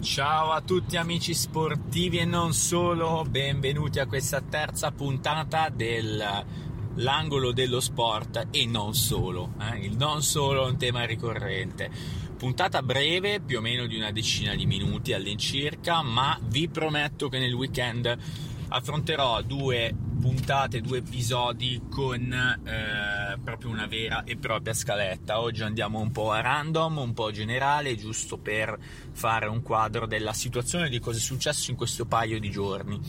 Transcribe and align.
Ciao 0.00 0.52
a 0.52 0.62
tutti 0.62 0.96
amici 0.96 1.34
sportivi 1.34 2.16
e 2.16 2.24
non 2.24 2.54
solo, 2.54 3.22
benvenuti 3.28 3.98
a 3.98 4.06
questa 4.06 4.40
terza 4.40 4.92
puntata 4.92 5.68
dell'angolo 5.68 7.52
dello 7.52 7.80
sport 7.80 8.46
e 8.50 8.64
non 8.64 8.94
solo. 8.94 9.52
Eh? 9.60 9.84
Il 9.84 9.98
non 9.98 10.22
solo 10.22 10.66
è 10.66 10.70
un 10.70 10.78
tema 10.78 11.04
ricorrente. 11.04 11.90
Puntata 12.34 12.80
breve, 12.80 13.40
più 13.40 13.58
o 13.58 13.60
meno 13.60 13.86
di 13.86 13.96
una 13.96 14.10
decina 14.10 14.54
di 14.54 14.64
minuti 14.64 15.12
all'incirca, 15.12 16.00
ma 16.00 16.36
vi 16.44 16.66
prometto 16.68 17.28
che 17.28 17.38
nel 17.38 17.52
weekend 17.52 18.16
affronterò 18.68 19.42
due 19.42 19.94
puntate, 20.20 20.80
due 20.82 20.98
episodi 20.98 21.80
con 21.90 22.32
eh, 22.32 23.38
proprio 23.42 23.70
una 23.70 23.86
vera 23.86 24.22
e 24.24 24.36
propria 24.36 24.74
scaletta. 24.74 25.40
Oggi 25.40 25.62
andiamo 25.62 25.98
un 25.98 26.12
po' 26.12 26.30
a 26.30 26.40
random, 26.40 26.98
un 26.98 27.12
po' 27.14 27.30
generale, 27.30 27.96
giusto 27.96 28.36
per 28.36 28.78
fare 29.12 29.46
un 29.46 29.62
quadro 29.62 30.06
della 30.06 30.34
situazione 30.34 30.88
di 30.88 31.00
cosa 31.00 31.18
è 31.18 31.20
successo 31.20 31.70
in 31.70 31.76
questo 31.76 32.04
paio 32.04 32.38
di 32.38 32.50
giorni, 32.50 33.00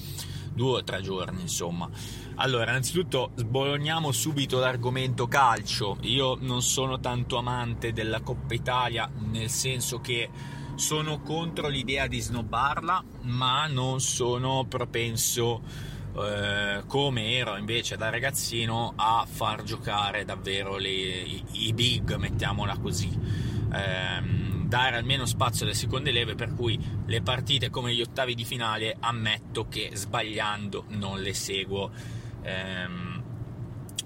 due 0.53 0.79
o 0.79 0.83
tre 0.83 1.01
giorni 1.01 1.41
insomma. 1.41 1.89
Allora, 2.35 2.71
innanzitutto 2.71 3.31
sbologniamo 3.35 4.11
subito 4.11 4.59
l'argomento 4.59 5.27
calcio. 5.27 5.97
Io 6.01 6.37
non 6.39 6.61
sono 6.61 6.99
tanto 6.99 7.37
amante 7.37 7.91
della 7.91 8.21
Coppa 8.21 8.53
Italia, 8.53 9.11
nel 9.29 9.49
senso 9.49 9.99
che 9.99 10.29
sono 10.75 11.21
contro 11.21 11.67
l'idea 11.67 12.07
di 12.07 12.19
snobbarla, 12.19 13.03
ma 13.23 13.67
non 13.67 13.99
sono 13.99 14.65
propenso 14.67 15.61
eh, 16.15 16.83
come 16.87 17.35
ero 17.35 17.55
invece 17.57 17.97
da 17.97 18.09
ragazzino 18.09 18.93
a 18.95 19.25
far 19.29 19.63
giocare 19.63 20.25
davvero 20.25 20.77
le, 20.77 20.89
i, 20.89 21.43
i, 21.51 21.73
big, 21.73 22.15
mettiamola 22.15 22.77
così. 22.77 23.09
Eh, 23.73 24.49
dare 24.71 24.95
almeno 24.95 25.25
spazio 25.25 25.65
alle 25.65 25.73
seconde 25.73 26.11
leve, 26.11 26.35
per 26.35 26.53
cui 26.53 26.79
le 27.05 27.21
partite 27.21 27.69
come 27.69 27.93
gli 27.93 28.01
ottavi 28.01 28.35
di 28.35 28.45
finale 28.45 28.95
ammetto 28.99 29.67
che 29.67 29.91
sbagliando 29.93 30.85
non 30.89 31.21
le 31.21 31.33
seguo. 31.33 31.91
Eh, 32.41 33.09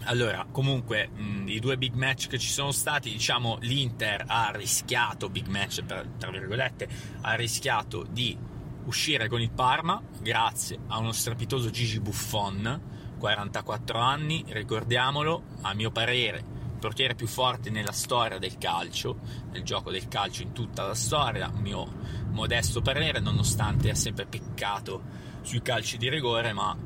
allora, 0.07 0.45
comunque, 0.51 1.07
mh, 1.07 1.47
i 1.47 1.59
due 1.59 1.77
big 1.77 1.93
match 1.93 2.27
che 2.27 2.37
ci 2.37 2.49
sono 2.49 2.71
stati, 2.71 3.09
diciamo, 3.09 3.57
l'Inter 3.61 4.25
ha 4.27 4.51
rischiato, 4.53 5.29
big 5.29 5.47
match 5.47 5.83
per, 5.83 6.07
tra 6.17 6.29
virgolette, 6.31 6.87
ha 7.21 7.33
rischiato 7.33 8.05
di 8.09 8.37
uscire 8.85 9.27
con 9.27 9.41
il 9.41 9.51
Parma 9.51 10.01
grazie 10.19 10.79
a 10.87 10.97
uno 10.97 11.11
strepitoso 11.11 11.69
Gigi 11.69 11.99
Buffon, 11.99 12.81
44 13.17 13.99
anni, 13.99 14.43
ricordiamolo, 14.47 15.43
a 15.61 15.73
mio 15.73 15.91
parere, 15.91 16.37
il 16.37 16.79
portiere 16.79 17.15
più 17.15 17.27
forte 17.27 17.69
nella 17.69 17.91
storia 17.91 18.37
del 18.37 18.57
calcio, 18.57 19.19
nel 19.51 19.63
gioco 19.63 19.91
del 19.91 20.07
calcio 20.07 20.43
in 20.43 20.51
tutta 20.51 20.85
la 20.85 20.95
storia, 20.95 21.49
mio 21.49 21.91
modesto 22.31 22.81
parere, 22.81 23.19
nonostante 23.19 23.89
ha 23.89 23.95
sempre 23.95 24.25
peccato 24.25 25.01
sui 25.41 25.61
calci 25.61 25.97
di 25.97 26.09
rigore, 26.09 26.53
ma 26.53 26.77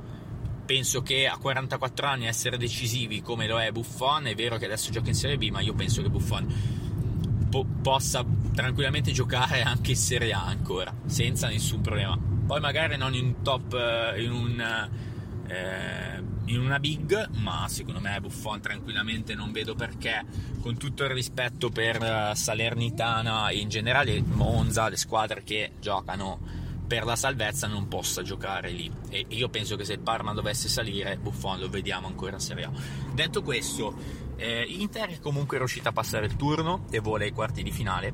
penso 0.65 1.01
che 1.01 1.27
a 1.27 1.37
44 1.37 2.05
anni 2.05 2.27
essere 2.27 2.57
decisivi 2.57 3.21
come 3.21 3.47
lo 3.47 3.59
è 3.59 3.71
Buffon, 3.71 4.27
è 4.27 4.35
vero 4.35 4.57
che 4.57 4.65
adesso 4.65 4.91
gioca 4.91 5.09
in 5.09 5.15
Serie 5.15 5.37
B, 5.37 5.49
ma 5.49 5.61
io 5.61 5.73
penso 5.73 6.01
che 6.01 6.09
Buffon 6.09 6.78
po- 7.49 7.65
possa 7.81 8.23
tranquillamente 8.53 9.11
giocare 9.11 9.61
anche 9.61 9.91
in 9.91 9.97
Serie 9.97 10.33
A 10.33 10.45
ancora, 10.45 10.93
senza 11.05 11.47
nessun 11.47 11.81
problema. 11.81 12.17
Poi 12.45 12.59
magari 12.59 12.97
non 12.97 13.13
in 13.13 13.41
top, 13.41 13.73
eh, 13.73 14.23
in, 14.23 14.31
un, 14.31 14.89
eh, 15.47 16.23
in 16.45 16.59
una 16.59 16.79
big, 16.79 17.29
ma 17.35 17.67
secondo 17.67 17.99
me 17.99 18.19
Buffon 18.19 18.59
tranquillamente 18.61 19.35
non 19.35 19.51
vedo 19.51 19.75
perché, 19.75 20.25
con 20.61 20.77
tutto 20.77 21.03
il 21.03 21.09
rispetto 21.11 21.69
per 21.69 22.01
eh, 22.01 22.31
Salernitana 22.35 23.49
e 23.49 23.57
in 23.57 23.69
generale 23.69 24.21
Monza, 24.21 24.89
le 24.89 24.97
squadre 24.97 25.43
che 25.43 25.73
giocano 25.79 26.67
per 26.89 27.05
la 27.05 27.15
salvezza 27.15 27.67
non 27.67 27.87
possa 27.87 28.23
giocare 28.23 28.71
lì 28.71 28.91
e 29.09 29.23
io 29.29 29.47
penso 29.49 29.75
che 29.75 29.85
se 29.85 29.93
il 29.93 29.99
Parma 29.99 30.33
dovesse 30.33 30.67
salire 30.67 31.17
Buffon 31.17 31.59
lo 31.59 31.69
vediamo 31.69 32.07
ancora 32.07 32.37
a 32.37 32.39
Serie 32.39 32.63
A 32.63 32.71
detto 33.13 33.43
questo 33.43 33.93
eh, 34.39 34.63
Inter 34.63 35.09
è 35.09 35.19
comunque 35.19 35.57
riuscita 35.57 35.89
a 35.89 35.91
passare 35.93 36.25
il 36.25 36.35
turno 36.35 36.85
e 36.89 36.99
vola 36.99 37.25
ai 37.25 37.31
quarti 37.31 37.61
di 37.61 37.71
finale. 37.71 38.13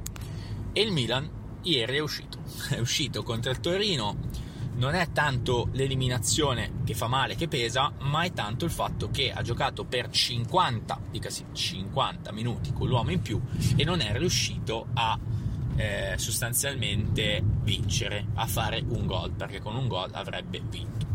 E 0.74 0.81
il 0.81 0.91
Milan 0.91 1.30
ieri 1.62 1.97
è 1.97 2.00
uscito. 2.00 2.40
È 2.69 2.80
uscito 2.80 3.24
contro 3.24 3.52
il 3.52 3.59
Torino. 3.59 4.44
Non 4.75 4.94
è 4.94 5.12
tanto 5.14 5.69
l'eliminazione 5.72 6.81
che 6.84 6.96
fa 6.96 7.08
male 7.08 7.35
che 7.35 7.47
pesa 7.47 7.94
ma 8.02 8.24
è 8.24 8.34
tanto 8.34 8.66
il 8.66 8.72
fatto 8.72 9.09
che 9.09 9.31
ha 9.31 9.41
giocato 9.41 9.85
per 9.85 10.09
50 10.09 11.00
dicasi 11.12 11.46
50 11.53 12.34
minuti 12.34 12.74
con 12.74 12.90
l'uomo 12.90 13.12
in 13.12 13.22
più 13.22 13.40
e 13.78 13.85
non 13.85 14.02
è 14.02 14.18
riuscito 14.18 14.88
a 14.94 15.18
eh, 15.78 16.16
sostanzialmente 16.18 17.41
vincere, 17.64 18.28
a 18.35 18.46
fare 18.47 18.84
un 18.88 19.06
gol, 19.06 19.31
perché 19.31 19.62
con 19.62 19.75
un 19.75 19.88
gol 19.88 20.09
avrebbe 20.14 20.62
vinto. 20.69 21.06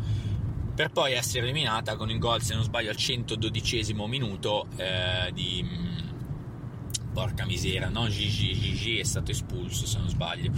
Per 0.80 0.92
poi 0.92 1.12
essere 1.12 1.42
eliminata 1.42 1.94
con 1.94 2.08
il 2.08 2.18
gol, 2.18 2.40
se 2.40 2.54
non 2.54 2.62
sbaglio, 2.62 2.88
al 2.88 2.96
112 2.96 3.92
minuto 3.92 4.66
eh, 4.76 5.30
di... 5.34 5.62
Mm, 5.62 7.12
porca 7.12 7.44
misera, 7.44 7.90
no? 7.90 8.08
Gigi, 8.08 8.58
Gigi 8.58 8.98
è 8.98 9.02
stato 9.02 9.30
espulso, 9.30 9.84
se 9.84 9.98
non 9.98 10.08
sbaglio. 10.08 10.50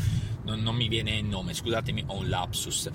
Non, 0.45 0.61
non 0.61 0.77
mi 0.77 0.87
viene 0.87 1.17
il 1.17 1.25
nome, 1.25 1.55
scusatemi, 1.55 2.05
ho 2.07 2.19
un 2.19 2.29
lapsus 2.29 2.89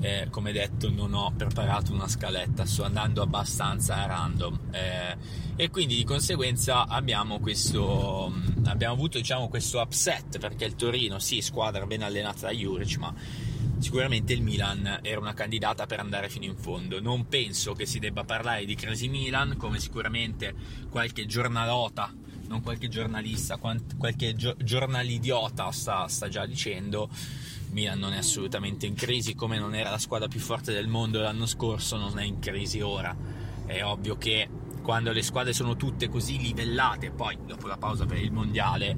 eh, 0.00 0.28
come 0.30 0.52
detto 0.52 0.90
non 0.90 1.14
ho 1.14 1.32
preparato 1.36 1.92
una 1.92 2.06
scaletta, 2.06 2.64
sto 2.66 2.84
andando 2.84 3.22
abbastanza 3.22 3.96
a 3.96 4.06
random 4.06 4.60
eh, 4.70 5.16
e 5.56 5.70
quindi 5.70 5.96
di 5.96 6.04
conseguenza 6.04 6.86
abbiamo 6.86 7.40
questo 7.40 8.32
abbiamo 8.66 8.94
avuto 8.94 9.18
diciamo 9.18 9.48
questo 9.48 9.80
upset 9.80 10.38
perché 10.38 10.66
il 10.66 10.76
Torino 10.76 11.18
sì 11.18 11.40
squadra 11.40 11.84
ben 11.84 12.02
allenata 12.02 12.46
da 12.46 12.52
Juric 12.52 12.96
ma 12.98 13.12
sicuramente 13.78 14.32
il 14.32 14.42
Milan 14.42 15.00
era 15.02 15.20
una 15.20 15.34
candidata 15.34 15.86
per 15.86 16.00
andare 16.00 16.28
fino 16.28 16.44
in 16.44 16.56
fondo 16.56 17.00
non 17.00 17.28
penso 17.28 17.74
che 17.74 17.86
si 17.86 17.98
debba 17.98 18.24
parlare 18.24 18.64
di 18.64 18.74
crisi 18.74 19.08
Milan 19.08 19.56
come 19.56 19.78
sicuramente 19.78 20.54
qualche 20.90 21.26
giornalota 21.26 22.12
non 22.48 22.62
qualche 22.62 22.88
giornalista 22.88 23.58
qualche 23.58 24.34
giornalidiota 24.34 25.70
sta, 25.70 26.08
sta 26.08 26.28
già 26.28 26.46
dicendo 26.46 27.10
Milan 27.70 27.98
non 27.98 28.12
è 28.12 28.18
assolutamente 28.18 28.86
in 28.86 28.94
crisi, 28.94 29.34
come 29.34 29.58
non 29.58 29.74
era 29.74 29.90
la 29.90 29.98
squadra 29.98 30.28
più 30.28 30.40
forte 30.40 30.72
del 30.72 30.88
mondo 30.88 31.20
l'anno 31.20 31.46
scorso, 31.46 31.96
non 31.96 32.18
è 32.18 32.24
in 32.24 32.38
crisi 32.38 32.80
ora. 32.80 33.14
È 33.66 33.82
ovvio 33.84 34.16
che 34.16 34.48
quando 34.82 35.12
le 35.12 35.22
squadre 35.22 35.52
sono 35.52 35.76
tutte 35.76 36.08
così 36.08 36.38
livellate, 36.38 37.10
poi 37.10 37.36
dopo 37.46 37.66
la 37.66 37.76
pausa 37.76 38.06
per 38.06 38.18
il 38.18 38.32
mondiale, 38.32 38.96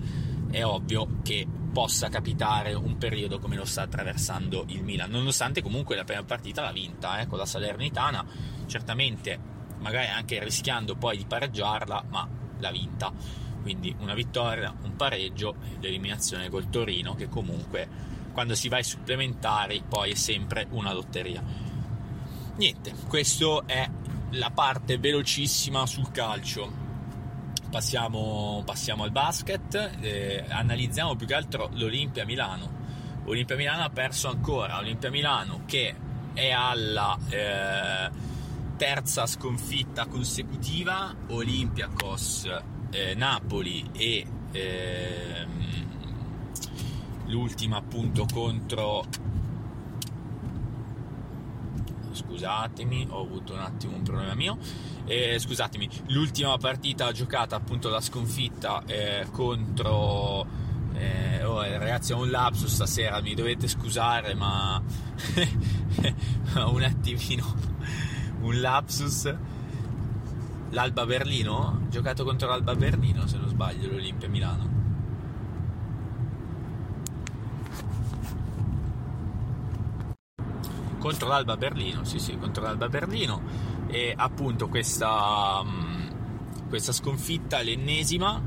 è 0.50 0.65
ovvio 0.65 1.19
che 1.22 1.47
possa 1.72 2.08
capitare 2.08 2.75
un 2.75 2.98
periodo 2.98 3.38
come 3.38 3.56
lo 3.56 3.64
sta 3.64 3.82
attraversando 3.82 4.64
il 4.69 4.82
Milan, 4.82 5.10
nonostante 5.10 5.62
comunque 5.62 5.97
la 5.97 6.04
prima 6.04 6.22
partita 6.25 6.62
l'ha 6.62 6.72
vinta 6.72 7.20
eh, 7.20 7.26
con 7.26 7.38
la 7.38 7.47
Salernitana, 7.47 8.25
certamente 8.66 9.38
magari 9.78 10.09
anche 10.09 10.42
rischiando 10.42 10.94
poi 10.97 11.16
di 11.16 11.25
pareggiarla, 11.25 12.04
ma 12.09 12.28
l'ha 12.59 12.70
vinta. 12.70 13.12
Quindi 13.62 13.94
una 13.98 14.14
vittoria, 14.14 14.75
un 14.82 14.97
pareggio 14.97 15.56
ed 15.75 15.84
eliminazione 15.84 16.48
col 16.48 16.70
Torino 16.70 17.14
che 17.14 17.28
comunque 17.28 17.88
quando 18.32 18.54
si 18.54 18.69
va 18.69 18.76
ai 18.76 18.84
supplementari 18.84 19.82
poi 19.86 20.12
è 20.12 20.14
sempre 20.14 20.66
una 20.70 20.92
lotteria. 20.92 21.42
Niente, 22.56 22.94
questa 23.06 23.62
è 23.66 23.88
la 24.30 24.50
parte 24.50 24.98
velocissima 24.98 25.86
sul 25.86 26.10
calcio. 26.10 26.88
Passiamo, 27.70 28.62
passiamo 28.66 29.04
al 29.04 29.12
basket, 29.12 29.92
eh, 30.00 30.44
analizziamo 30.48 31.14
più 31.14 31.26
che 31.26 31.34
altro 31.34 31.70
l'Olimpia 31.75 32.25
Milano. 32.25 32.78
Olimpia 33.26 33.54
Milano 33.54 33.84
ha 33.84 33.91
perso 33.91 34.28
ancora, 34.28 34.78
Olimpia 34.78 35.08
Milano 35.10 35.62
che 35.66 35.94
è 36.34 36.50
alla 36.50 37.16
eh, 37.28 38.10
terza 38.76 39.26
sconfitta 39.26 40.06
consecutiva, 40.06 41.14
Olympiacos, 41.28 42.48
eh, 42.91 43.14
Napoli 43.14 43.88
e 43.92 44.26
ehm, 44.50 45.86
l'ultima 47.26 47.76
appunto 47.76 48.26
contro 48.32 49.04
scusatemi 52.25 53.07
ho 53.11 53.22
avuto 53.22 53.53
un 53.53 53.61
attimo 53.61 53.97
un 53.97 54.03
problema 54.03 54.34
mio. 54.34 54.59
Eh, 55.07 55.39
scusatemi 55.39 55.89
l'ultima 56.09 56.57
partita 56.59 57.11
giocata 57.13 57.57
appunto 57.57 57.89
la 57.89 58.01
sconfitta 58.01 58.83
eh, 58.87 59.27
contro 59.33 60.47
eh, 60.95 61.43
oh, 61.45 61.63
ragazzi 61.63 62.13
ho 62.13 62.19
un 62.19 62.31
lapsus 62.31 62.72
stasera 62.72 63.21
mi 63.21 63.34
dovete 63.34 63.67
scusare 63.67 64.34
ma 64.34 64.81
un 66.67 66.83
attimino 66.83 67.55
un 68.43 68.61
lapsus. 68.61 69.34
l'Alba 70.71 71.07
Berlino? 71.07 71.87
Giocato 71.89 72.25
contro 72.25 72.49
l'Alba 72.49 72.75
Berlino 72.75 73.27
se 73.27 73.37
non 73.37 73.49
sbaglio 73.49 73.91
l'Olimpia 73.91 74.28
Milano 74.28 74.79
contro 81.00 81.26
l'Alba 81.26 81.56
Berlino, 81.56 82.04
sì 82.04 82.20
sì, 82.20 82.36
contro 82.36 82.62
l'Alba 82.62 82.88
Berlino 82.88 83.42
e 83.88 84.14
appunto 84.16 84.68
questa, 84.68 85.62
mm, 85.64 86.68
questa 86.68 86.92
sconfitta, 86.92 87.60
l'ennesima, 87.60 88.41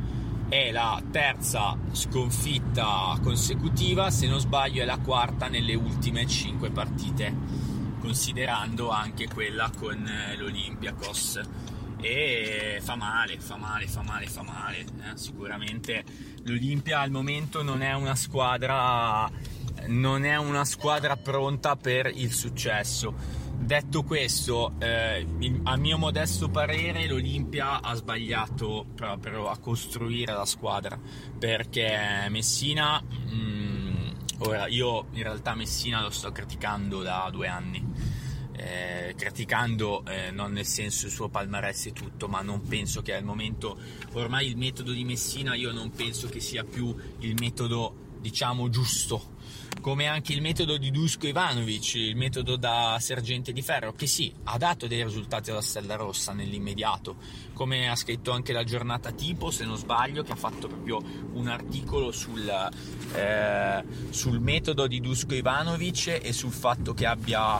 è 0.47 0.71
la 0.71 1.01
terza 1.11 1.77
sconfitta 1.91 3.17
consecutiva, 3.21 4.09
se 4.09 4.27
non 4.27 4.39
sbaglio 4.39 4.81
è 4.81 4.85
la 4.85 4.99
quarta 4.99 5.47
nelle 5.47 5.73
ultime 5.73 6.25
cinque 6.27 6.69
partite, 6.69 7.35
considerando 7.99 8.89
anche 8.89 9.27
quella 9.27 9.69
con 9.75 10.05
eh, 10.05 10.37
l'Olympiakos. 10.37 11.41
E 11.99 12.79
fa 12.81 12.95
male, 12.95 13.39
fa 13.39 13.55
male, 13.55 13.87
fa 13.87 14.03
male, 14.03 14.27
fa 14.27 14.43
male. 14.43 14.79
Eh? 14.79 15.15
Sicuramente 15.15 16.03
l'Olimpia 16.43 16.99
al 16.99 17.11
momento 17.11 17.63
non 17.63 17.81
è 17.81 17.93
una 17.93 18.15
squadra 18.15 19.29
non 19.87 20.25
è 20.25 20.37
una 20.37 20.65
squadra 20.65 21.17
pronta 21.17 21.75
per 21.75 22.11
il 22.13 22.31
successo. 22.31 23.41
Detto 23.55 24.03
questo, 24.03 24.73
eh, 24.79 25.25
a 25.63 25.77
mio 25.77 25.97
modesto 25.97 26.49
parere 26.49 27.07
l'Olimpia 27.07 27.81
ha 27.81 27.93
sbagliato 27.93 28.87
proprio 28.93 29.47
a 29.47 29.57
costruire 29.57 30.33
la 30.33 30.45
squadra 30.45 30.99
perché 31.39 32.27
Messina, 32.29 33.01
mh, 33.01 33.33
mm, 33.33 34.09
ora 34.39 34.67
io 34.67 35.05
in 35.11 35.23
realtà 35.23 35.55
Messina 35.55 36.01
lo 36.01 36.09
sto 36.09 36.31
criticando 36.31 37.01
da 37.01 37.29
due 37.31 37.47
anni. 37.47 38.21
Eh, 38.55 39.15
criticando 39.17 40.05
eh, 40.05 40.29
non 40.29 40.51
nel 40.51 40.65
senso 40.65 41.07
il 41.07 41.11
suo 41.11 41.27
palmarès 41.27 41.87
e 41.87 41.91
tutto, 41.91 42.27
ma 42.27 42.41
non 42.41 42.61
penso 42.61 43.01
che 43.01 43.15
al 43.15 43.23
momento 43.23 43.77
ormai 44.11 44.47
il 44.47 44.57
metodo 44.57 44.91
di 44.91 45.03
Messina 45.03 45.55
io 45.55 45.71
non 45.71 45.89
penso 45.89 46.27
che 46.27 46.39
sia 46.39 46.63
più 46.63 46.95
il 47.19 47.35
metodo 47.39 47.95
diciamo 48.19 48.69
giusto 48.69 49.32
come 49.83 50.07
anche 50.07 50.31
il 50.31 50.41
metodo 50.41 50.77
di 50.77 50.91
Dusko 50.91 51.27
Ivanovic, 51.27 51.95
il 51.95 52.15
metodo 52.15 52.55
da 52.55 52.95
sergente 53.01 53.51
di 53.51 53.61
ferro, 53.61 53.91
che 53.91 54.07
sì, 54.07 54.33
ha 54.45 54.57
dato 54.57 54.87
dei 54.87 55.03
risultati 55.03 55.51
alla 55.51 55.61
Stella 55.61 55.95
Rossa 55.95 56.31
nell'immediato, 56.31 57.17
come 57.51 57.89
ha 57.89 57.95
scritto 57.97 58.31
anche 58.31 58.53
la 58.53 58.63
giornata 58.63 59.11
tipo, 59.11 59.51
se 59.51 59.65
non 59.65 59.75
sbaglio, 59.75 60.23
che 60.23 60.31
ha 60.31 60.37
fatto 60.37 60.69
proprio 60.69 61.01
un 61.33 61.49
articolo 61.49 62.13
sul, 62.13 62.47
eh, 63.13 63.83
sul 64.09 64.39
metodo 64.39 64.87
di 64.87 65.01
Dusko 65.01 65.35
Ivanovic 65.35 66.17
e 66.23 66.31
sul 66.31 66.53
fatto 66.53 66.93
che 66.93 67.05
abbia, 67.05 67.59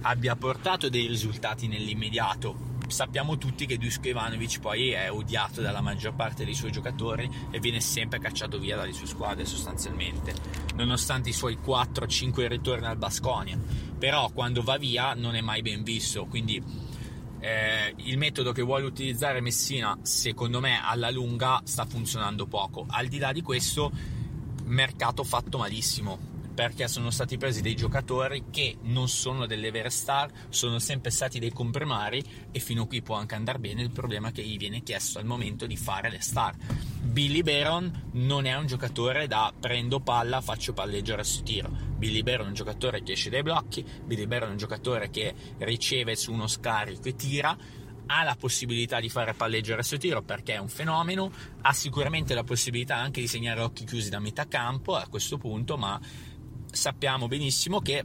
abbia 0.00 0.34
portato 0.36 0.88
dei 0.88 1.06
risultati 1.06 1.68
nell'immediato 1.68 2.71
sappiamo 2.92 3.38
tutti 3.38 3.66
che 3.66 3.78
Dusko 3.78 4.08
Ivanovic 4.08 4.60
poi 4.60 4.90
è 4.90 5.10
odiato 5.10 5.60
dalla 5.62 5.80
maggior 5.80 6.14
parte 6.14 6.44
dei 6.44 6.54
suoi 6.54 6.70
giocatori 6.70 7.28
e 7.50 7.58
viene 7.58 7.80
sempre 7.80 8.20
cacciato 8.20 8.58
via 8.58 8.76
dalle 8.76 8.92
sue 8.92 9.06
squadre 9.06 9.46
sostanzialmente, 9.46 10.34
nonostante 10.76 11.30
i 11.30 11.32
suoi 11.32 11.58
4-5 11.64 12.46
ritorni 12.46 12.86
al 12.86 12.98
Basconia. 12.98 13.58
Però 13.98 14.30
quando 14.30 14.62
va 14.62 14.76
via 14.76 15.14
non 15.14 15.34
è 15.34 15.40
mai 15.40 15.62
ben 15.62 15.82
visto, 15.82 16.26
quindi 16.26 16.62
eh, 17.40 17.94
il 17.96 18.18
metodo 18.18 18.52
che 18.52 18.62
vuole 18.62 18.84
utilizzare 18.84 19.40
Messina, 19.40 19.98
secondo 20.02 20.60
me, 20.60 20.80
alla 20.84 21.10
lunga 21.10 21.60
sta 21.64 21.86
funzionando 21.86 22.46
poco. 22.46 22.84
Al 22.88 23.08
di 23.08 23.18
là 23.18 23.32
di 23.32 23.42
questo, 23.42 23.90
mercato 24.64 25.24
fatto 25.24 25.58
malissimo 25.58 26.31
perché 26.54 26.88
sono 26.88 27.10
stati 27.10 27.38
presi 27.38 27.62
dei 27.62 27.74
giocatori 27.74 28.44
che 28.50 28.76
non 28.82 29.08
sono 29.08 29.46
delle 29.46 29.70
vere 29.70 29.90
star, 29.90 30.30
sono 30.48 30.78
sempre 30.78 31.10
stati 31.10 31.38
dei 31.38 31.52
comprimari 31.52 32.22
e 32.50 32.58
fino 32.58 32.82
a 32.82 32.86
qui 32.86 33.02
può 33.02 33.16
anche 33.16 33.34
andare 33.34 33.58
bene 33.58 33.82
il 33.82 33.90
problema 33.90 34.30
che 34.30 34.42
gli 34.42 34.56
viene 34.56 34.82
chiesto 34.82 35.18
al 35.18 35.24
momento 35.24 35.66
di 35.66 35.76
fare 35.76 36.10
le 36.10 36.20
star. 36.20 36.54
Billy 37.00 37.42
Baron 37.42 38.10
non 38.12 38.46
è 38.46 38.54
un 38.54 38.66
giocatore 38.66 39.26
da 39.26 39.52
prendo 39.58 40.00
palla, 40.00 40.40
faccio 40.40 40.72
palleggere 40.72 41.24
su 41.24 41.42
tiro. 41.42 41.70
Billy 41.96 42.22
Baron 42.22 42.46
è 42.46 42.48
un 42.48 42.54
giocatore 42.54 43.02
che 43.02 43.12
esce 43.12 43.30
dai 43.30 43.42
blocchi, 43.42 43.84
Billy 44.04 44.26
Baron 44.26 44.48
è 44.48 44.52
un 44.52 44.58
giocatore 44.58 45.10
che 45.10 45.34
riceve 45.58 46.16
su 46.16 46.32
uno 46.32 46.46
scarico 46.46 47.08
e 47.08 47.14
tira, 47.14 47.56
ha 48.06 48.24
la 48.24 48.36
possibilità 48.38 49.00
di 49.00 49.08
fare 49.08 49.34
palleggio 49.34 49.76
resto 49.76 49.96
tiro 49.96 50.22
perché 50.22 50.54
è 50.54 50.58
un 50.58 50.68
fenomeno, 50.68 51.30
ha 51.62 51.72
sicuramente 51.72 52.34
la 52.34 52.44
possibilità 52.44 52.96
anche 52.96 53.20
di 53.20 53.26
segnare 53.26 53.60
occhi 53.60 53.84
chiusi 53.84 54.10
da 54.10 54.18
metà 54.18 54.46
campo 54.46 54.96
a 54.96 55.06
questo 55.08 55.38
punto, 55.38 55.76
ma 55.76 56.00
sappiamo 56.72 57.28
benissimo 57.28 57.80
che 57.80 58.02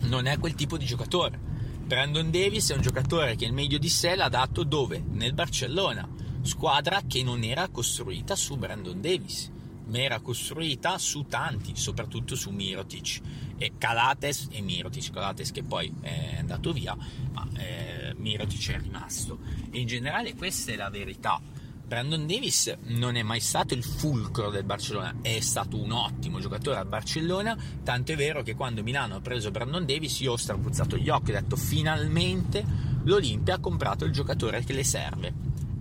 non 0.00 0.26
è 0.26 0.38
quel 0.38 0.54
tipo 0.54 0.76
di 0.76 0.86
giocatore. 0.86 1.38
Brandon 1.84 2.30
Davis 2.30 2.70
è 2.70 2.74
un 2.74 2.80
giocatore 2.80 3.36
che 3.36 3.44
il 3.44 3.52
meglio 3.52 3.78
di 3.78 3.90
sé 3.90 4.16
l'ha 4.16 4.28
dato 4.28 4.64
dove? 4.64 5.04
Nel 5.06 5.34
Barcellona, 5.34 6.08
squadra 6.42 7.02
che 7.06 7.22
non 7.22 7.44
era 7.44 7.68
costruita 7.68 8.34
su 8.34 8.56
Brandon 8.56 9.00
Davis, 9.00 9.50
ma 9.86 9.98
era 9.98 10.20
costruita 10.20 10.96
su 10.96 11.26
tanti, 11.28 11.76
soprattutto 11.76 12.36
su 12.36 12.50
Mirotic 12.50 13.20
e 13.58 13.72
Calates 13.76 14.48
e 14.50 14.62
Mirotic, 14.62 15.10
Calates 15.10 15.52
che 15.52 15.62
poi 15.62 15.92
è 16.00 16.36
andato 16.38 16.72
via, 16.72 16.96
ma 17.32 17.46
eh, 17.58 18.14
Mirotic 18.16 18.70
è 18.70 18.80
rimasto. 18.80 19.38
E 19.70 19.78
in 19.78 19.86
generale 19.86 20.34
questa 20.34 20.72
è 20.72 20.76
la 20.76 20.88
verità 20.88 21.38
Brandon 21.86 22.26
Davis 22.26 22.74
non 22.86 23.14
è 23.16 23.22
mai 23.22 23.40
stato 23.40 23.74
il 23.74 23.84
fulcro 23.84 24.50
del 24.50 24.64
Barcellona, 24.64 25.16
è 25.20 25.38
stato 25.40 25.76
un 25.76 25.92
ottimo 25.92 26.40
giocatore 26.40 26.78
al 26.78 26.86
Barcellona, 26.86 27.56
tanto 27.82 28.12
è 28.12 28.16
vero 28.16 28.42
che 28.42 28.54
quando 28.54 28.82
Milano 28.82 29.16
ha 29.16 29.20
preso 29.20 29.50
Brandon 29.50 29.84
Davis 29.84 30.18
io 30.20 30.32
ho 30.32 30.36
strapuzzato 30.36 30.96
gli 30.96 31.10
occhi 31.10 31.30
e 31.32 31.36
ho 31.36 31.40
detto 31.40 31.56
finalmente 31.56 32.64
l'Olimpia 33.04 33.56
ha 33.56 33.60
comprato 33.60 34.06
il 34.06 34.12
giocatore 34.12 34.64
che 34.64 34.72
le 34.72 34.84
serve. 34.84 35.32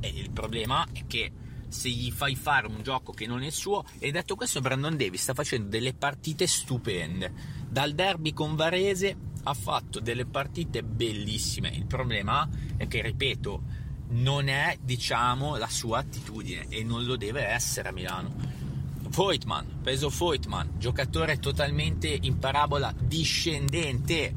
E 0.02 0.10
il 0.10 0.32
problema 0.32 0.86
è 0.92 1.06
che 1.08 1.32
se 1.70 1.90
gli 1.90 2.12
fai 2.12 2.36
fare 2.36 2.68
un 2.68 2.84
gioco 2.84 3.14
che 3.14 3.26
non 3.26 3.42
è 3.42 3.50
suo, 3.50 3.86
e 3.98 4.12
detto 4.12 4.36
questo 4.36 4.60
Brandon 4.60 4.98
Davis 4.98 5.22
sta 5.22 5.34
facendo 5.34 5.70
delle 5.70 5.94
partite 5.94 6.46
stupende. 6.48 7.62
Dal 7.70 7.94
derby 7.94 8.34
con 8.34 8.56
Varese 8.56 9.16
ha 9.44 9.54
fatto 9.54 10.00
delle 10.00 10.26
partite 10.26 10.84
bellissime. 10.84 11.70
Il 11.70 11.86
problema 11.86 12.48
è 12.78 12.88
che, 12.88 13.02
ripeto, 13.02 13.64
non 14.10 14.48
è 14.48 14.78
diciamo 14.82 15.58
la 15.58 15.68
sua 15.68 16.00
attitudine 16.00 16.68
e 16.70 16.84
non 16.84 17.06
lo 17.06 17.16
deve 17.16 17.46
essere 17.46 17.90
a 17.90 17.92
Milano. 17.92 18.34
Voigtman, 19.10 19.80
peso 19.82 20.10
Voigtman, 20.10 20.74
giocatore 20.78 21.40
totalmente 21.40 22.18
in 22.22 22.40
parabola 22.40 22.94
discendente. 22.98 24.34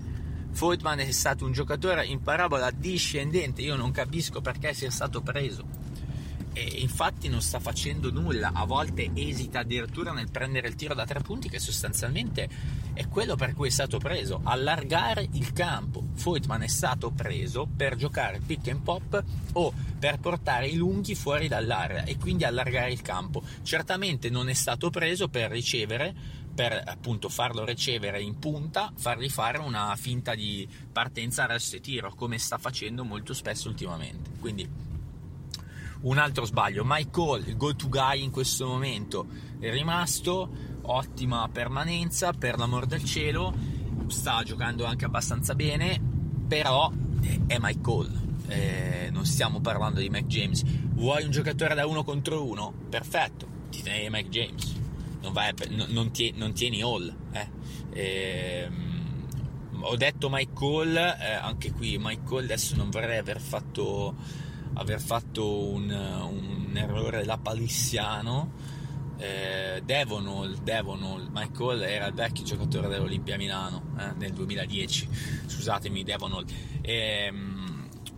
Voigtman 0.51 1.01
è 1.01 1.11
stato 1.11 1.45
un 1.45 1.53
giocatore 1.53 2.07
in 2.07 2.23
parabola 2.23 2.71
discendente, 2.71 3.63
io 3.63 3.77
non 3.77 3.91
capisco 3.91 4.41
perché 4.41 4.75
sia 4.75 4.91
stato 4.91 5.21
preso 5.21 5.87
e 6.57 6.63
infatti 6.79 7.29
non 7.29 7.43
sta 7.43 7.61
facendo 7.61 8.11
nulla, 8.11 8.53
a 8.55 8.65
volte 8.65 9.11
esita 9.13 9.59
addirittura 9.59 10.13
nel 10.13 10.31
prendere 10.31 10.69
il 10.69 10.75
tiro 10.75 10.95
da 10.95 11.05
tre 11.05 11.21
punti 11.21 11.51
che 11.51 11.59
sostanzialmente 11.59 12.49
è 12.97 13.09
quello 13.09 13.37
per 13.37 13.53
cui 13.53 13.69
è 13.69 13.71
stato 13.71 13.99
preso, 13.99 14.41
allargare 14.43 15.29
il 15.33 15.53
campo. 15.53 16.03
Voigtman 16.15 16.63
è 16.63 16.67
stato 16.67 17.11
preso 17.11 17.69
per 17.77 17.95
giocare 17.95 18.41
pick 18.41 18.69
and 18.69 18.81
pop 18.81 19.23
o 19.53 19.73
per 19.99 20.19
portare 20.19 20.67
i 20.67 20.77
lunghi 20.77 21.15
fuori 21.15 21.47
dall'area 21.47 22.05
e 22.05 22.17
quindi 22.17 22.45
allargare 22.45 22.91
il 22.91 23.03
campo. 23.03 23.43
Certamente 23.63 24.31
non 24.31 24.49
è 24.49 24.55
stato 24.55 24.89
preso 24.89 25.29
per 25.29 25.51
ricevere 25.51 26.45
per 26.57 26.83
appunto 26.87 27.29
farlo 27.29 27.67
ricevere 27.67 28.23
in 28.23 28.39
punta, 28.39 28.91
fargli 28.97 29.29
fare 29.29 29.59
una 29.59 29.95
finta 29.95 30.35
di 30.35 30.67
partenza 30.91 31.45
resto 31.45 31.77
e 31.77 31.81
tiro, 31.81 32.15
come 32.15 32.39
sta 32.39 32.57
facendo 32.57 33.05
molto 33.05 33.35
spesso 33.35 33.69
ultimamente. 33.69 34.31
Quindi 34.41 34.67
un 36.07 36.19
altro 36.19 36.45
sbaglio, 36.45 36.85
Mike 36.85 37.11
Cole, 37.11 37.49
il 37.49 37.57
go 37.57 37.75
to 37.75 37.89
guy 37.89 38.23
in 38.23 38.31
questo 38.31 38.67
momento, 38.67 39.27
è 39.59 39.71
rimasto, 39.71 40.49
ottima 40.83 41.49
permanenza, 41.51 42.33
per 42.33 42.59
l'amor 42.59 42.87
del 42.87 43.03
cielo, 43.05 43.53
sta 44.07 44.43
giocando 44.45 44.85
anche 44.85 45.05
abbastanza 45.05 45.55
bene, 45.55 46.01
però 46.47 46.93
è 47.47 47.57
Mike 47.59 47.81
Cole. 47.81 48.25
Eh, 48.47 49.09
non 49.11 49.27
stiamo 49.27 49.61
parlando 49.61 49.99
di 49.99 50.09
Mike 50.09 50.29
James. 50.29 50.63
Vuoi 50.65 51.25
un 51.25 51.33
giocatore 51.33 51.75
da 51.75 51.87
uno 51.87 52.05
contro 52.05 52.45
uno? 52.45 52.73
Perfetto, 52.89 53.49
ti 53.71 53.83
tieni 53.83 54.09
Mike 54.09 54.29
James. 54.29 54.75
Non, 55.23 55.33
vai, 55.33 55.53
non, 55.71 55.89
non, 55.91 56.13
tieni, 56.13 56.39
non 56.39 56.53
tieni 56.53 56.83
Hall. 56.83 57.13
Eh. 57.33 57.49
Eh, 57.91 58.71
ho 59.81 59.97
detto 59.97 60.31
Mike 60.31 60.53
Cole, 60.53 61.17
eh, 61.21 61.33
anche 61.33 61.73
qui 61.73 61.99
Mike 61.99 62.23
Cole 62.23 62.45
adesso 62.45 62.77
non 62.77 62.91
vorrei 62.91 63.19
aver 63.19 63.41
fatto 63.41 64.45
aver 64.77 65.01
fatto 65.01 65.69
un, 65.69 65.91
un 65.91 66.77
errore 66.77 67.25
lapalissiano. 67.25 68.75
Eh, 69.19 69.83
Devonall, 69.85 70.59
Devonall, 70.63 71.29
Michael 71.33 71.83
era 71.83 72.07
il 72.07 72.15
vecchio 72.15 72.45
giocatore 72.45 72.89
dell'Olimpia 72.89 73.37
Milano 73.37 73.95
eh, 73.99 74.13
nel 74.17 74.33
2010, 74.33 75.09
scusatemi, 75.47 76.05
Devonall. 76.05 76.45
Eh, 76.83 77.33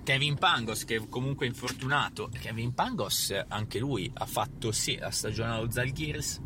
Kevin 0.03 0.37
Pangos, 0.37 0.85
che 0.85 1.07
comunque 1.09 1.47
infortunato, 1.47 2.31
Kevin 2.33 2.73
Pangos 2.73 3.35
anche 3.47 3.79
lui 3.79 4.11
ha 4.15 4.25
fatto 4.25 4.73
sì 4.73 4.97
la 4.97 5.11
stagione 5.11 5.53
allo 5.53 5.71
Zalgiris, 5.71 6.41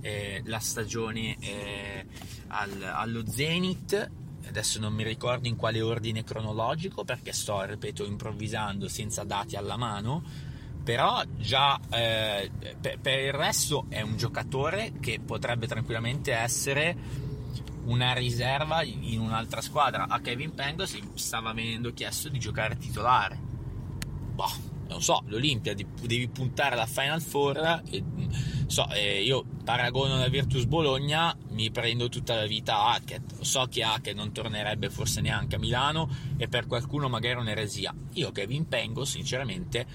eh, 0.00 0.42
la 0.44 0.58
stagione 0.58 1.36
eh, 1.38 2.04
al, 2.48 2.82
allo 2.82 3.24
Zenit 3.24 4.10
adesso 4.48 4.80
non 4.80 4.92
mi 4.92 5.04
ricordo 5.04 5.48
in 5.48 5.56
quale 5.56 5.80
ordine 5.80 6.24
cronologico 6.24 7.04
perché 7.04 7.32
sto, 7.32 7.62
ripeto, 7.62 8.04
improvvisando 8.04 8.88
senza 8.88 9.24
dati 9.24 9.56
alla 9.56 9.76
mano, 9.76 10.22
però 10.82 11.22
già 11.36 11.78
eh, 11.90 12.50
per, 12.80 12.98
per, 12.98 13.18
il 13.18 13.32
resto 13.32 13.86
è 13.88 14.00
un 14.00 14.16
giocatore 14.16 14.92
che 15.00 15.20
potrebbe 15.24 15.66
tranquillamente 15.66 16.32
essere 16.32 16.96
una 17.84 18.12
riserva 18.12 18.82
in 18.82 19.20
un'altra 19.20 19.60
squadra. 19.60 20.06
A 20.08 20.20
Kevin 20.20 20.54
Pengo 20.54 20.84
stava 21.14 21.52
venendo 21.52 21.92
chiesto 21.92 22.28
di 22.28 22.38
giocare 22.38 22.76
titolare. 22.76 23.38
Boh, 24.34 24.76
non 24.88 25.02
so, 25.02 25.22
l'Olimpia 25.26 25.74
devi 25.74 26.28
puntare 26.28 26.74
alla 26.74 26.86
Final 26.86 27.20
Four. 27.20 27.82
E, 27.90 28.04
so, 28.68 28.88
eh, 28.90 29.22
io 29.22 29.44
paragono 29.64 30.16
la 30.16 30.28
Virtus 30.28 30.64
Bologna, 30.66 31.36
mi 31.50 31.70
prendo 31.70 32.08
tutta 32.08 32.34
la 32.34 32.46
vita 32.46 32.76
a 32.76 32.92
Hackett. 32.92 33.40
So 33.40 33.66
che 33.68 33.82
Hackett 33.82 34.14
non 34.14 34.32
tornerebbe 34.32 34.90
forse 34.90 35.20
neanche 35.20 35.56
a 35.56 35.58
Milano 35.58 36.08
e 36.36 36.48
per 36.48 36.66
qualcuno 36.66 37.08
magari 37.08 37.34
è 37.34 37.38
un'eresia. 37.38 37.94
Io 38.14 38.30
Kevin 38.30 38.68
Pengo, 38.68 39.04
sinceramente, 39.04 39.86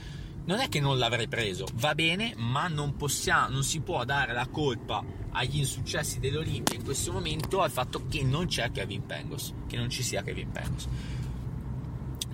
non 0.46 0.60
è 0.60 0.68
che 0.68 0.82
non 0.82 0.98
l'avrei 0.98 1.28
preso, 1.28 1.66
va 1.76 1.96
bene, 1.96 2.34
ma 2.36 2.68
non, 2.68 2.96
possiamo, 2.96 3.48
non 3.50 3.64
si 3.64 3.80
può 3.80 4.04
dare 4.04 4.34
la 4.34 4.48
colpa 4.48 5.04
agli 5.32 5.58
insuccessi 5.58 6.20
dell'Olimpia 6.20 6.76
in 6.76 6.84
questo 6.84 7.12
momento 7.12 7.62
al 7.62 7.72
fatto 7.72 8.08
che 8.08 8.24
non 8.24 8.48
c'è 8.48 8.72
Kevin 8.72 9.06
Pengos, 9.06 9.54
che 9.68 9.78
non 9.78 9.90
ci 9.90 10.04
sia 10.04 10.22
Kevin 10.22 10.52
Pengos. 10.52 10.88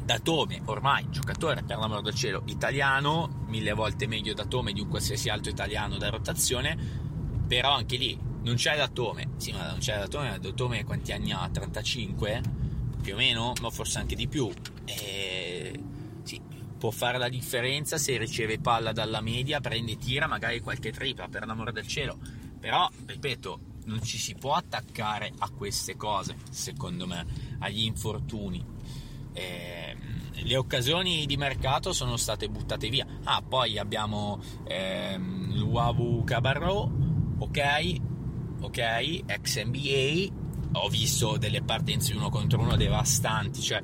Datome, 0.10 0.60
ormai 0.66 1.08
giocatore 1.12 1.62
per 1.62 1.78
l'amor 1.78 2.02
del 2.02 2.16
cielo 2.16 2.42
italiano, 2.48 3.44
mille 3.46 3.74
volte 3.74 4.08
meglio 4.08 4.34
Datome 4.34 4.74
di 4.74 4.82
un 4.82 4.88
qualsiasi 4.88 5.30
altro 5.30 5.52
italiano 5.52 5.98
da 5.98 6.10
rotazione, 6.10 6.76
però 7.46 7.76
anche 7.76 7.96
lì 7.96 8.20
non 8.42 8.56
c'è 8.56 8.76
Datome, 8.76 9.34
sì 9.38 9.52
ma 9.52 9.70
non 9.70 9.78
c'è 9.78 10.00
Datome, 10.00 10.40
Datome 10.40 10.84
quanti 10.84 11.12
anni 11.12 11.32
ha? 11.32 11.48
35? 11.48 12.42
Più 13.04 13.14
o 13.14 13.18
meno, 13.18 13.54
ma 13.62 13.70
forse 13.70 14.00
anche 14.00 14.16
di 14.16 14.28
più. 14.28 14.52
E 14.84 15.80
sì, 16.24 16.42
può 16.76 16.90
fare 16.90 17.20
la 17.20 17.30
differenza 17.30 18.00
se 18.00 18.18
riceve 18.18 18.58
palla 18.58 18.92
dalla 18.92 19.22
media, 19.22 19.60
prende 19.60 19.96
tira, 19.98 20.26
magari 20.26 20.60
qualche 20.60 20.92
tripla, 20.92 21.28
per 21.28 21.46
l'amore 21.46 21.72
del 21.72 21.86
cielo. 21.86 22.18
Però, 22.60 22.90
ripeto, 23.06 23.60
non 23.86 24.02
ci 24.02 24.18
si 24.18 24.34
può 24.34 24.56
attaccare 24.56 25.32
a 25.38 25.52
queste 25.52 25.96
cose, 25.96 26.36
secondo 26.50 27.06
me, 27.06 27.28
agli 27.60 27.84
infortuni 27.84 28.66
eh, 29.34 29.96
le 30.32 30.56
occasioni 30.56 31.26
di 31.26 31.38
mercato 31.38 31.94
sono 31.94 32.18
state 32.18 32.50
buttate 32.50 32.90
via. 32.90 33.06
Ah, 33.24 33.42
poi 33.48 33.78
abbiamo 33.78 34.42
ehm, 34.66 35.56
l'Uavu 35.56 36.24
Cabarro, 36.24 36.92
ok, 37.38 37.96
ok, 38.62 38.78
ex 39.26 39.64
NBA. 39.64 40.38
Ho 40.80 40.88
visto 40.88 41.38
delle 41.38 41.62
partenze 41.62 42.14
uno 42.14 42.30
contro 42.30 42.60
uno 42.60 42.76
devastanti, 42.76 43.62
cioè 43.62 43.82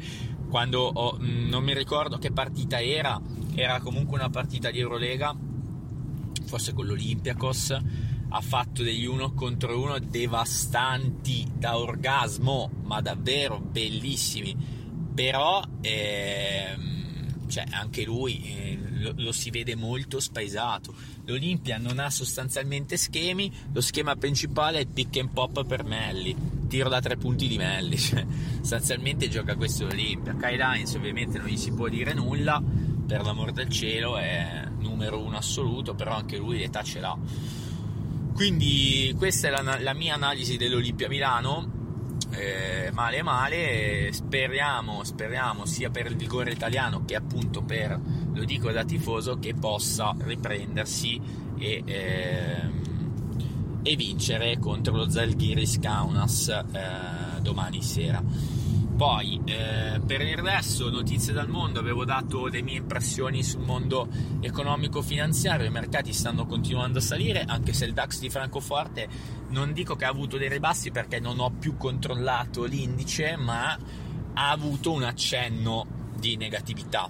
quando 0.50 0.82
ho, 0.82 1.18
mm, 1.20 1.50
non 1.50 1.64
mi 1.64 1.74
ricordo 1.74 2.18
che 2.18 2.32
partita 2.32 2.82
era, 2.82 3.20
era 3.56 3.80
comunque 3.82 4.18
una 4.18 4.30
partita 4.30 4.72
di 4.72 4.80
Eurolega, 4.80 5.36
forse 6.46 6.74
con 6.74 6.86
l'Olympiakos, 6.86 7.78
ha 8.30 8.42
fatto 8.42 8.84
degli 8.84 9.06
uno 9.06 9.34
contro 9.34 9.80
uno 9.80 10.00
devastanti 10.00 11.46
da 11.54 11.78
orgasmo, 11.78 12.70
ma 12.84 13.02
davvero 13.02 13.60
bellissimi 13.60 14.84
però 15.15 15.63
ehm, 15.81 17.48
cioè, 17.48 17.63
anche 17.72 18.03
lui 18.03 18.43
eh, 18.43 18.77
lo, 19.00 19.13
lo, 19.15 19.31
si 19.31 19.50
vede 19.50 19.75
molto 19.75 20.19
spaesato. 20.19 20.93
L'Olimpia 21.25 21.77
non 21.77 22.00
ha 22.00 22.10
sostanzialmente 22.10 22.98
schemi, 22.98 23.51
lo 23.72 23.81
schema 23.81 24.15
principale 24.17 24.77
è 24.77 24.81
il 24.81 24.88
pick 24.88 25.17
and 25.17 25.29
pop 25.29 25.65
per 25.65 25.86
Melli, 25.86 26.36
tiro 26.67 26.89
da 26.89 27.00
tre 27.00 27.15
punti 27.15 27.48
di 27.48 27.57
Melli, 27.57 27.98
cioè, 27.98 28.25
sostanzialmente 28.57 29.29
gioca 29.29 29.55
questo 29.55 29.86
l'Olimpia. 29.86 30.36
Kai 30.36 30.57
Lines 30.57 30.93
ovviamente 30.95 31.38
non 31.38 31.48
gli 31.48 31.57
si 31.57 31.72
può 31.72 31.88
dire 31.88 32.13
nulla, 32.13 32.62
per 33.07 33.24
l'amor 33.24 33.53
del 33.53 33.69
cielo 33.69 34.17
è 34.17 34.67
numero 34.79 35.19
uno 35.19 35.38
assoluto, 35.38 35.95
però 35.95 36.13
anche 36.13 36.38
lui 36.38 36.57
l'età 36.57 36.84
ce 36.84 37.00
l'ha. 37.00 37.17
Quindi 38.34 39.15
questa 39.17 39.48
è 39.48 39.51
la, 39.51 39.79
la 39.79 39.93
mia 39.93 40.13
analisi 40.13 40.57
dell'Olimpia 40.57 41.07
Milano 41.07 41.84
eh, 42.38 42.92
male 42.92 43.24
male 43.24 44.10
speriamo, 44.12 45.04
speriamo 45.04 45.65
sia 45.65 45.89
per 45.89 46.08
il 46.08 46.15
vigore 46.15 46.51
italiano 46.51 47.04
che 47.06 47.15
appunto 47.15 47.62
per, 47.62 48.00
lo 48.34 48.44
dico 48.44 48.72
da 48.72 48.84
tifoso, 48.84 49.39
che 49.39 49.54
possa 49.54 50.15
riprendersi 50.20 51.20
e, 51.58 51.84
eh, 51.86 52.70
e 53.82 53.96
vincere 53.96 54.58
contro 54.60 54.96
lo 54.96 55.10
Zalgiris 55.10 55.80
Kaunas 55.80 56.48
eh, 56.48 57.42
domani 57.42 57.82
sera. 57.82 58.22
Poi, 58.96 59.42
eh, 59.44 60.00
per 60.06 60.22
il 60.22 60.38
resto, 60.38 60.90
notizie 60.90 61.34
dal 61.34 61.50
mondo, 61.50 61.82
avevo 61.82 62.06
dato 62.06 62.46
le 62.46 62.62
mie 62.62 62.78
impressioni 62.78 63.44
sul 63.44 63.60
mondo 63.60 64.08
economico-finanziario, 64.40 65.66
i 65.66 65.70
mercati 65.70 66.14
stanno 66.14 66.46
continuando 66.46 67.00
a 67.00 67.02
salire, 67.02 67.44
anche 67.46 67.74
se 67.74 67.84
il 67.84 67.94
DAX 67.94 68.20
di 68.20 68.30
Francoforte 68.30 69.10
non 69.50 69.74
dico 69.74 69.98
che 69.98 70.06
ha 70.06 70.10
avuto 70.10 70.38
dei 70.38 70.48
ribassi 70.48 70.92
perché 70.92 71.20
non 71.20 71.42
ho 71.42 71.52
più 71.52 71.75
controllato 71.75 72.64
l'indice, 72.64 73.36
ma 73.36 73.78
ha 74.34 74.50
avuto 74.50 74.94
un 74.94 75.04
accenno 75.04 75.86
di 76.18 76.38
negatività. 76.38 77.10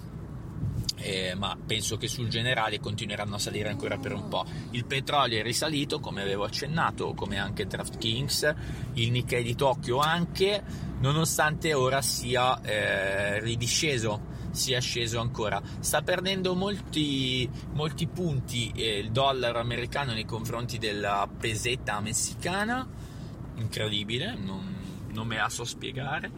Eh, 0.98 1.36
ma 1.36 1.56
penso 1.63 1.98
che 1.98 2.08
sul 2.08 2.30
generale 2.30 2.80
continueranno 2.80 3.36
a 3.36 3.39
salire 3.39 3.70
ancora 3.70 3.98
per 3.98 4.13
un 4.13 4.27
po'. 4.27 4.44
Il 4.72 4.86
petrolio 4.86 5.39
è 5.39 5.44
risalito, 5.44 6.00
come 6.00 6.24
avevo 6.24 6.46
accennato, 6.46 7.13
come 7.13 7.38
anche 7.38 7.68
DraftKings, 7.68 8.56
il 8.94 9.12
Nikkei 9.12 9.44
di 9.44 9.56
Tokyo 9.56 10.00
anche, 10.00 10.63
nonostante 11.05 11.74
ora 11.74 12.01
sia 12.01 12.59
eh, 12.62 13.39
ridisceso 13.39 14.33
sia 14.55 14.79
sceso 14.79 15.19
ancora. 15.19 15.62
Sta 15.79 16.01
perdendo 16.01 16.55
molti, 16.55 17.47
molti 17.74 18.07
punti 18.07 18.71
eh, 18.74 18.97
il 18.97 19.12
dollaro 19.12 19.59
americano 19.59 20.13
nei 20.13 20.25
confronti 20.25 20.77
della 20.79 21.29
pesetta 21.38 22.00
messicana, 22.00 22.88
incredibile, 23.55 24.33
non, 24.35 24.75
non 25.12 25.27
me 25.27 25.35
la 25.35 25.50
so 25.50 25.63
spiegare. 25.65 26.31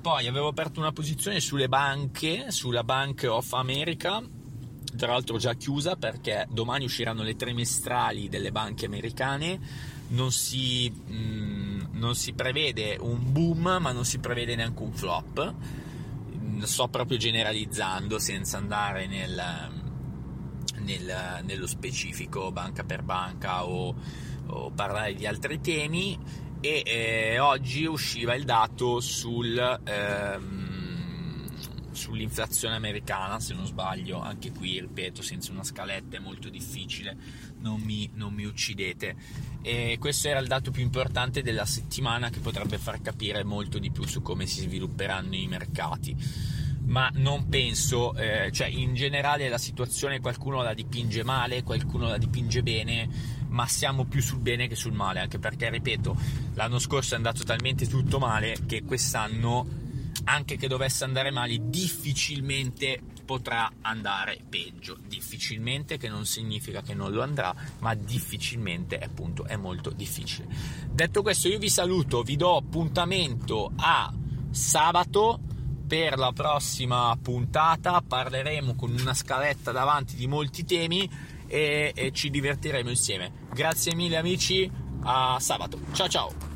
Poi 0.00 0.26
avevo 0.26 0.48
aperto 0.48 0.80
una 0.80 0.92
posizione 0.92 1.40
sulle 1.40 1.68
banche, 1.68 2.50
sulla 2.50 2.84
Bank 2.84 3.26
of 3.28 3.52
America, 3.52 4.22
tra 4.96 5.12
l'altro 5.12 5.38
già 5.38 5.54
chiusa 5.54 5.96
perché 5.96 6.46
domani 6.50 6.84
usciranno 6.84 7.22
le 7.22 7.36
trimestrali 7.36 8.28
delle 8.28 8.52
banche 8.52 8.86
americane, 8.86 9.58
non 10.08 10.30
si... 10.32 10.90
Mh, 10.90 11.14
mm, 11.14 11.62
non 11.92 12.16
si 12.16 12.32
prevede 12.32 12.96
un 13.00 13.30
boom, 13.32 13.78
ma 13.80 13.92
non 13.92 14.04
si 14.04 14.18
prevede 14.18 14.56
neanche 14.56 14.82
un 14.82 14.92
flop. 14.92 15.54
Sto 16.62 16.88
proprio 16.88 17.16
generalizzando 17.16 18.18
senza 18.18 18.58
andare 18.58 19.06
nel, 19.06 19.40
nel, 20.78 21.40
nello 21.44 21.66
specifico 21.68 22.50
banca 22.50 22.82
per 22.82 23.02
banca 23.02 23.64
o, 23.64 23.94
o 24.46 24.70
parlare 24.70 25.14
di 25.14 25.26
altri 25.26 25.60
temi. 25.60 26.18
E 26.60 26.82
eh, 26.84 27.38
oggi 27.38 27.84
usciva 27.84 28.34
il 28.34 28.44
dato 28.44 29.00
sul. 29.00 29.80
Ehm, 29.84 30.71
sull'inflazione 31.92 32.74
americana, 32.74 33.40
se 33.40 33.54
non 33.54 33.66
sbaglio, 33.66 34.20
anche 34.20 34.52
qui, 34.52 34.80
ripeto, 34.80 35.22
senza 35.22 35.52
una 35.52 35.64
scaletta 35.64 36.16
è 36.16 36.20
molto 36.20 36.48
difficile, 36.48 37.16
non 37.58 37.80
mi, 37.80 38.10
non 38.14 38.32
mi 38.32 38.44
uccidete. 38.44 39.16
E 39.62 39.96
questo 40.00 40.28
era 40.28 40.40
il 40.40 40.48
dato 40.48 40.70
più 40.70 40.82
importante 40.82 41.42
della 41.42 41.66
settimana 41.66 42.30
che 42.30 42.40
potrebbe 42.40 42.78
far 42.78 43.00
capire 43.00 43.44
molto 43.44 43.78
di 43.78 43.90
più 43.90 44.04
su 44.04 44.22
come 44.22 44.46
si 44.46 44.60
svilupperanno 44.60 45.34
i 45.34 45.46
mercati. 45.46 46.16
Ma 46.84 47.08
non 47.14 47.48
penso, 47.48 48.14
eh, 48.16 48.50
cioè 48.52 48.66
in 48.66 48.94
generale 48.94 49.48
la 49.48 49.58
situazione 49.58 50.20
qualcuno 50.20 50.62
la 50.62 50.74
dipinge 50.74 51.22
male, 51.22 51.62
qualcuno 51.62 52.08
la 52.08 52.18
dipinge 52.18 52.62
bene, 52.62 53.08
ma 53.48 53.66
siamo 53.68 54.04
più 54.04 54.20
sul 54.20 54.40
bene 54.40 54.66
che 54.66 54.74
sul 54.74 54.92
male, 54.92 55.20
anche 55.20 55.38
perché, 55.38 55.70
ripeto, 55.70 56.16
l'anno 56.54 56.78
scorso 56.78 57.14
è 57.14 57.16
andato 57.16 57.44
talmente 57.44 57.86
tutto 57.86 58.18
male 58.18 58.56
che 58.66 58.82
quest'anno 58.82 59.81
anche 60.24 60.56
che 60.56 60.68
dovesse 60.68 61.04
andare 61.04 61.30
male, 61.30 61.58
difficilmente 61.60 63.00
potrà 63.24 63.70
andare 63.80 64.38
peggio. 64.48 64.98
Difficilmente, 65.06 65.96
che 65.96 66.08
non 66.08 66.26
significa 66.26 66.82
che 66.82 66.94
non 66.94 67.12
lo 67.12 67.22
andrà, 67.22 67.54
ma 67.78 67.94
difficilmente, 67.94 68.98
appunto, 68.98 69.44
è 69.44 69.56
molto 69.56 69.90
difficile. 69.90 70.46
Detto 70.90 71.22
questo, 71.22 71.48
io 71.48 71.58
vi 71.58 71.70
saluto, 71.70 72.22
vi 72.22 72.36
do 72.36 72.56
appuntamento 72.56 73.72
a 73.76 74.12
sabato 74.50 75.40
per 75.86 76.16
la 76.18 76.32
prossima 76.32 77.16
puntata. 77.20 78.02
Parleremo 78.02 78.74
con 78.74 78.94
una 78.98 79.14
scaletta 79.14 79.72
davanti 79.72 80.16
di 80.16 80.26
molti 80.26 80.64
temi 80.64 81.08
e, 81.46 81.92
e 81.94 82.12
ci 82.12 82.30
divertiremo 82.30 82.88
insieme. 82.88 83.32
Grazie 83.52 83.94
mille, 83.94 84.16
amici. 84.16 84.70
A 85.04 85.38
sabato. 85.40 85.80
Ciao 85.92 86.08
ciao. 86.08 86.51